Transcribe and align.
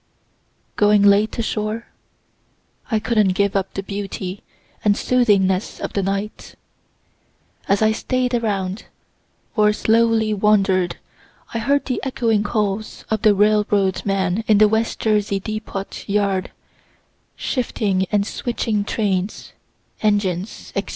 Going 0.77 1.03
late 1.03 1.37
ashore, 1.37 1.85
(I 2.89 2.97
couldn't 2.97 3.35
give 3.35 3.55
up 3.55 3.75
the 3.75 3.83
beauty, 3.83 4.41
and 4.83 4.97
soothingness 4.97 5.79
of 5.79 5.93
the 5.93 6.01
night,) 6.01 6.55
as 7.67 7.83
I 7.83 7.91
staid 7.91 8.33
around, 8.33 8.85
or 9.55 9.71
slowly 9.73 10.33
wander'd 10.33 10.95
I 11.53 11.59
heard 11.59 11.85
the 11.85 12.01
echoing 12.03 12.41
calls 12.41 13.05
of 13.11 13.21
the 13.21 13.35
railroad 13.35 14.01
men 14.03 14.43
in 14.47 14.57
the 14.57 14.67
West 14.67 14.99
Jersey 15.01 15.39
depot 15.39 15.85
yard, 16.07 16.49
shifting 17.35 18.07
and 18.11 18.25
switching 18.25 18.83
trains, 18.83 19.53
engines, 20.01 20.73
etc. 20.75 20.89